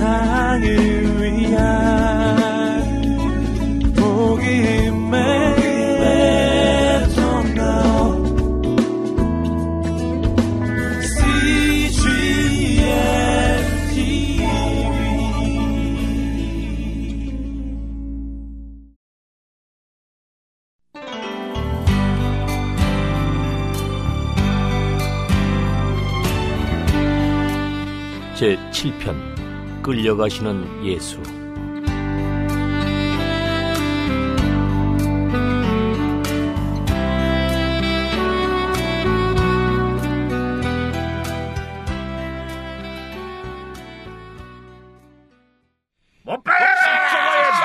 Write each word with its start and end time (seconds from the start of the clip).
세상을 0.00 1.20
위한 1.20 1.60
복음의 3.94 5.60
제7편 28.40 29.29
끌려가시는 29.82 30.84
예수 30.84 31.20
못 46.22 46.44
박아라! 46.44 46.70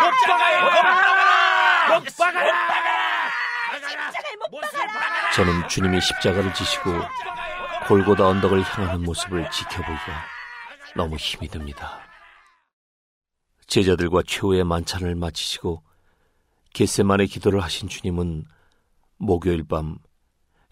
못 0.01 0.11
박아라! 0.27 1.99
못 1.99 2.03
박아라! 2.17 2.95
저는 5.33 5.67
주님이 5.67 5.99
십자가를 5.99 6.53
지시고 6.53 6.91
골고다 7.87 8.25
언덕을 8.25 8.63
향하는 8.63 9.03
모습을 9.03 9.49
지켜보기가 9.51 10.34
너무 10.95 11.15
힘이 11.15 11.47
듭니다. 11.47 12.01
제자들과 13.67 14.21
최후의 14.27 14.63
만찬을 14.63 15.15
마치시고 15.15 15.83
겟세만의 16.73 17.27
기도를 17.27 17.63
하신 17.63 17.89
주님은 17.89 18.45
목요일 19.17 19.63
밤 19.63 19.97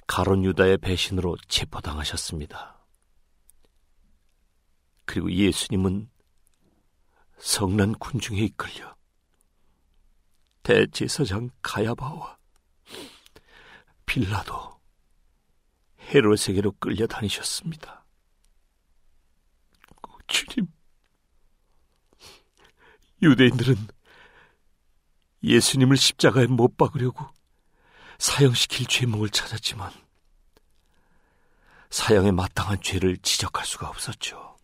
가론 0.05 0.43
유다의 0.43 0.77
배신으로 0.77 1.37
체포당하셨습니다. 1.47 2.85
그리고 5.05 5.31
예수님은 5.31 6.09
성난 7.37 7.93
군중에 7.95 8.39
이끌려 8.41 8.95
대제사장 10.61 11.49
가야바와 11.61 12.37
빌라도 14.05 14.79
헤롯에게로 15.99 16.73
끌려다니셨습니다. 16.79 18.02
주님, 20.27 20.67
유대인들은 23.21 23.75
예수님을 25.43 25.97
십자가에 25.97 26.47
못 26.47 26.77
박으려고 26.77 27.25
사형시킬 28.17 28.87
죄목을 28.87 29.29
찾았지만 29.29 29.91
사형에 31.89 32.31
마땅한 32.31 32.81
죄를 32.81 33.17
지적할 33.17 33.65
수가 33.65 33.89
없었죠. 33.89 34.57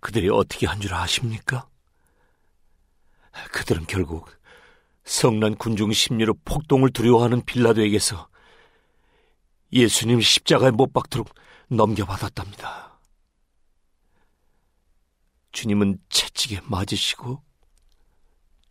그들이 0.00 0.28
어떻게 0.28 0.66
한 0.66 0.80
줄 0.80 0.94
아십니까? 0.94 1.68
그들은 3.52 3.86
결국 3.86 4.30
성난 5.04 5.56
군중 5.56 5.92
심리로 5.92 6.34
폭동을 6.44 6.90
두려워하는 6.90 7.44
빌라도에게서 7.44 8.28
예수님 9.72 10.20
십자가에 10.20 10.70
못 10.70 10.92
박도록 10.92 11.34
넘겨받았답니다. 11.68 12.95
주님은 15.56 15.98
채찍에 16.10 16.60
맞으시고 16.64 17.42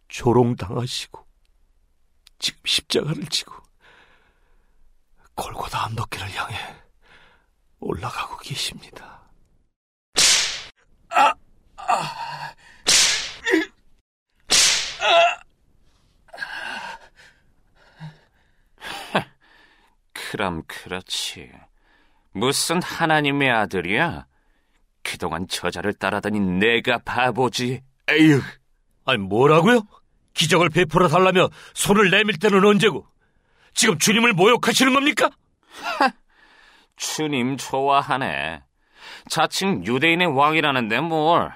조롱당하시고 0.08 1.26
지금 2.38 2.62
십자가를 2.64 3.26
지고 3.26 3.56
골고다 5.34 5.88
언덕길을 5.88 6.32
향해 6.36 6.56
올라가고 7.80 8.38
계십니다. 8.38 9.28
아, 11.10 11.34
아, 11.78 12.54
그럼 20.14 20.62
그렇지. 20.68 21.52
무슨 22.32 22.80
하나님의 22.84 23.50
아들이야? 23.50 24.28
그동안 25.16 25.48
저자를 25.48 25.94
따라다닌 25.94 26.60
내가 26.60 26.98
바보지. 26.98 27.82
에휴. 28.10 28.42
아니 29.06 29.18
뭐라고요? 29.18 29.82
기적을 30.34 30.70
베풀어 30.70 31.08
달라며 31.08 31.50
손을 31.74 32.12
내밀 32.12 32.38
때는 32.38 32.64
언제고? 32.66 33.08
지금 33.74 33.98
주님을 33.98 34.34
모욕하시는 34.34 34.94
겁니까? 34.94 35.30
하, 36.00 36.12
주님 36.98 37.56
좋아하네. 37.56 38.62
자칭 39.30 39.86
유대인의 39.86 40.36
왕이라는데 40.36 41.00
뭘. 41.00 41.54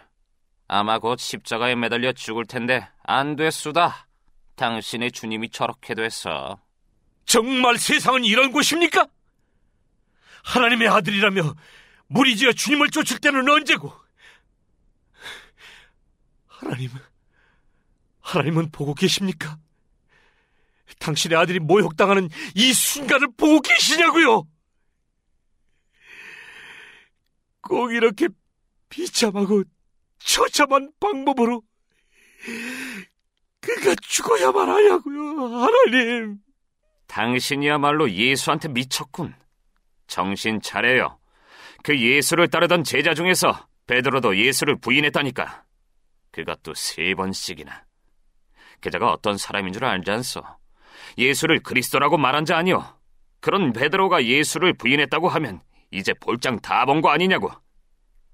아마 0.70 1.00
곧 1.00 1.20
십자가에 1.20 1.76
매달려 1.76 2.14
죽을 2.14 2.46
텐데 2.46 2.88
안 3.03 3.36
됐수다. 3.36 4.08
당신의 4.56 5.12
주님이 5.12 5.50
저렇게 5.50 5.96
됐어. 5.96 6.59
정말 7.26 7.78
세상은 7.78 8.24
이런 8.24 8.53
곳입니까? 8.53 9.08
하나님의 10.46 10.88
아들이라며 10.88 11.56
무리지어 12.09 12.52
주님을 12.52 12.90
쫓을 12.90 13.20
때는 13.20 13.47
언제고? 13.47 13.94
하나님, 16.47 16.90
하나님은 18.20 18.72
보고 18.72 18.94
계십니까? 18.94 19.58
당신의 21.00 21.38
아들이 21.38 21.59
모욕당하는 21.59 22.30
이 22.56 22.74
순간을 22.74 23.30
보고 23.38 23.62
계시냐고요? 23.62 24.47
꼭 27.62 27.94
이렇게 27.94 28.28
비참하고 28.90 29.64
처참한 30.18 30.91
방법으로 31.00 31.62
그가 33.62 33.96
죽어야만 34.02 34.68
하냐고요, 34.68 35.46
하나님. 35.56 36.40
당신이야말로 37.08 38.09
예수한테 38.12 38.68
미쳤군. 38.70 39.36
정신 40.08 40.59
차려요. 40.62 41.19
그 41.84 41.97
예수를 42.00 42.47
따르던 42.50 42.84
제자 42.84 43.13
중에서 43.13 43.67
베드로도 43.88 44.38
예수를 44.38 44.78
부인했다니까. 44.79 45.63
그것도 46.31 46.73
세 46.75 47.13
번씩이나. 47.16 47.84
그자가 48.81 49.12
어떤 49.12 49.38
사람인 49.38 49.73
줄 49.73 49.85
알지 49.85 50.09
않소? 50.12 50.41
예수를 51.17 51.59
그리스도라고 51.62 52.17
말한 52.17 52.45
자 52.45 52.57
아니오. 52.57 52.84
그런 53.41 53.73
베드로가 53.73 54.25
예수를 54.25 54.73
부인했다고 54.73 55.29
하면 55.29 55.62
이제 55.91 56.13
볼장 56.13 56.59
다 56.59 56.85
본 56.85 57.01
거 57.01 57.09
아니냐고. 57.09 57.51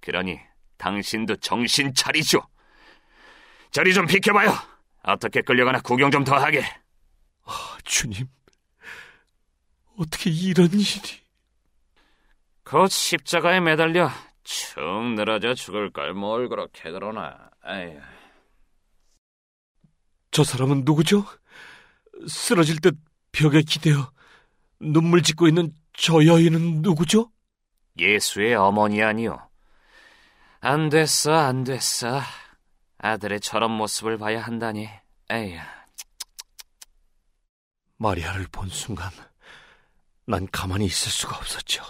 그러니 0.01 0.39
당신도 0.77 1.38
정신 1.38 1.94
차리죠. 1.94 2.41
저리 3.72 3.94
좀 3.94 4.06
비켜봐요. 4.06 4.51
어떻게 5.03 5.41
끌려가나 5.41 5.79
구경 5.81 6.12
좀 6.12 6.23
더 6.25 6.35
하게. 6.35 6.63
아, 7.45 7.77
주님, 7.85 8.27
어떻게 9.97 10.29
이런 10.31 10.67
일이? 10.73 11.25
곧 12.66 12.90
십자가에 12.90 13.59
매달려 13.59 14.09
축 14.44 14.80
늘어져 15.14 15.53
죽을 15.53 15.92
걸 15.92 16.14
뭘 16.14 16.50
그렇게 16.50 16.92
그러나. 16.92 17.50
에휴. 17.68 18.00
저 20.31 20.44
사람은 20.44 20.81
누구죠? 20.84 21.25
쓰러질 22.28 22.81
듯 22.81 22.98
벽에 23.31 23.62
기대어 23.62 24.12
눈물 24.80 25.22
짓고 25.24 25.48
있는 25.48 25.74
저 25.94 26.25
여인은 26.25 26.81
누구죠? 26.81 27.31
예수의 27.98 28.56
어머니 28.56 29.01
아니요. 29.01 29.50
안 30.60 30.89
됐어, 30.89 31.34
안 31.34 31.63
됐어. 31.63 32.22
아들의 32.98 33.39
저런 33.42 33.72
모습을 33.72 34.18
봐야 34.18 34.42
한다니. 34.42 34.89
에휴. 35.31 35.60
마리아를 37.98 38.48
본 38.51 38.68
순간 38.69 39.12
난 40.25 40.48
가만히 40.51 40.86
있을 40.86 41.12
수가 41.12 41.38
없었죠. 41.38 41.84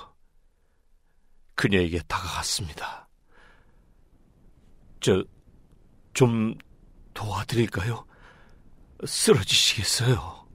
그녀에게 1.56 2.00
다가갔습니다. 2.08 3.08
저, 5.00 5.24
좀 6.14 6.56
도와드릴까요? 7.14 8.06
쓰러지시겠어요? 9.06 10.48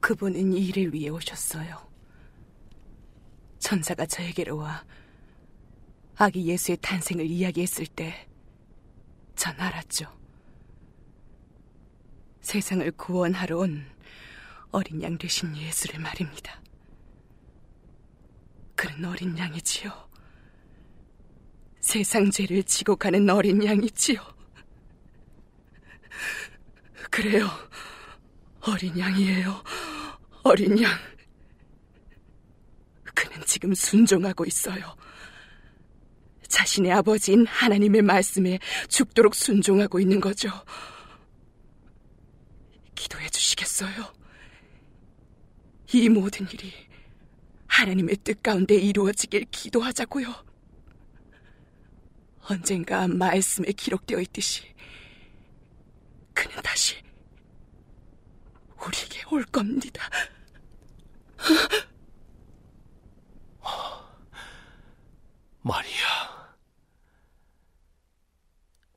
그분은 0.00 0.52
이 0.52 0.66
일을 0.66 0.92
위해 0.92 1.08
오셨어요. 1.10 1.88
천사가 3.58 4.06
저에게로 4.06 4.56
와 4.56 4.84
아기 6.16 6.46
예수의 6.46 6.78
탄생을 6.80 7.26
이야기했을 7.26 7.86
때 7.86 8.30
전 9.40 9.58
알았죠. 9.58 10.04
세상을 12.42 12.90
구원하러 12.92 13.56
온 13.56 13.86
어린 14.70 15.02
양 15.02 15.16
되신 15.16 15.56
예수를 15.56 15.98
말입니다. 15.98 16.60
그런 18.80 19.04
어린 19.04 19.36
양이지요. 19.36 19.92
세상 21.80 22.30
죄를 22.30 22.62
지고 22.62 22.96
가는 22.96 23.28
어린 23.28 23.62
양이지요. 23.62 24.18
그래요. 27.10 27.46
어린 28.62 28.98
양이에요. 28.98 29.62
어린 30.44 30.82
양. 30.82 30.90
그는 33.14 33.42
지금 33.44 33.74
순종하고 33.74 34.46
있어요. 34.46 34.96
자신의 36.48 36.90
아버지인 36.90 37.44
하나님의 37.48 38.00
말씀에 38.00 38.58
죽도록 38.88 39.34
순종하고 39.34 40.00
있는 40.00 40.22
거죠. 40.22 40.48
기도해 42.94 43.28
주시겠어요? 43.28 44.10
이 45.92 46.08
모든 46.08 46.48
일이 46.48 46.88
하나님의 47.80 48.16
뜻 48.18 48.42
가운데 48.42 48.74
이루어지길 48.74 49.46
기도하자고요. 49.50 50.26
언젠가 52.50 53.08
말씀에 53.08 53.72
기록되어 53.72 54.20
있듯이 54.20 54.64
그는 56.34 56.60
다시 56.62 56.96
우리에게 58.84 59.22
올 59.30 59.44
겁니다. 59.44 60.08
마리아. 65.62 66.56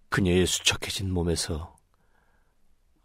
그녀의 0.10 0.46
수척해진 0.46 1.12
몸에서 1.12 1.76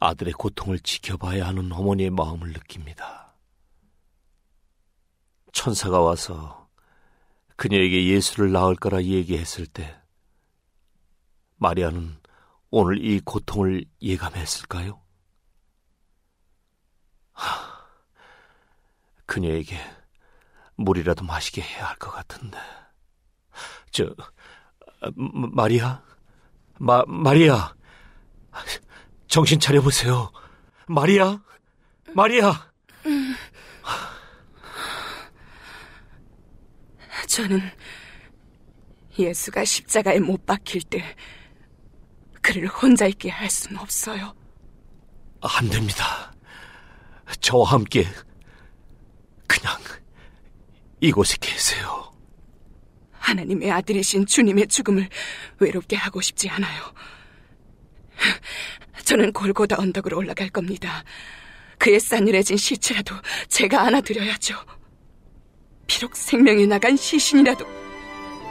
아들의 0.00 0.32
고통을 0.34 0.80
지켜봐야 0.80 1.46
하는 1.46 1.70
어머니의 1.72 2.10
마음을 2.10 2.52
느낍니다. 2.52 3.27
천사가 5.62 6.00
와서 6.00 6.68
그녀에게 7.56 8.06
예수를 8.06 8.52
낳을 8.52 8.76
거라 8.76 9.02
얘기했을 9.02 9.66
때 9.66 10.00
마리아는 11.56 12.16
오늘 12.70 13.04
이 13.04 13.18
고통을 13.18 13.84
예감했을까요? 14.00 15.02
하, 17.32 17.48
그녀에게 19.26 19.76
물이라도 20.76 21.24
마시게 21.24 21.60
해야 21.60 21.86
할 21.88 21.96
것 21.98 22.12
같은데. 22.12 22.56
저, 23.90 24.14
마- 25.16 25.48
마리아? 25.52 26.00
마, 26.78 27.02
마리아! 27.08 27.74
정신 29.26 29.58
차려보세요. 29.58 30.30
마리아? 30.86 31.42
마리아! 32.14 32.67
저는 37.28 37.60
예수가 39.18 39.64
십자가에 39.64 40.18
못 40.18 40.44
박힐 40.46 40.82
때 40.82 41.04
그를 42.40 42.66
혼자 42.66 43.06
있게 43.06 43.28
할 43.28 43.50
수는 43.50 43.78
없어요. 43.78 44.34
안 45.40 45.68
됩니다. 45.68 46.32
저와 47.40 47.72
함께 47.72 48.06
그냥 49.46 49.76
이곳에 51.00 51.36
계세요. 51.40 52.10
하나님의 53.12 53.70
아들이신 53.70 54.24
주님의 54.24 54.68
죽음을 54.68 55.08
외롭게 55.58 55.96
하고 55.96 56.22
싶지 56.22 56.48
않아요. 56.48 56.94
저는 59.04 59.32
골고다 59.32 59.76
언덕으로 59.78 60.16
올라갈 60.16 60.48
겁니다. 60.48 61.04
그의 61.78 62.00
싸늘해진 62.00 62.56
시체라도 62.56 63.14
제가 63.48 63.82
안아드려야죠. 63.82 64.77
비록 65.88 66.14
생명이 66.14 66.68
나간 66.68 66.96
시신이라도 66.96 67.66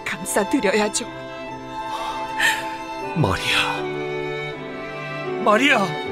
감싸드려야죠. 0.03 1.07
마리아. 3.15 3.81
마리아! 5.45 6.06